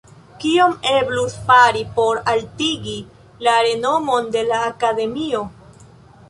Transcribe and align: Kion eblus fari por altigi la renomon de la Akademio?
Kion 0.43 0.71
eblus 0.91 1.35
fari 1.49 1.83
por 1.97 2.21
altigi 2.33 2.95
la 3.49 3.55
renomon 3.69 4.33
de 4.37 4.45
la 4.49 4.65
Akademio? 4.73 5.45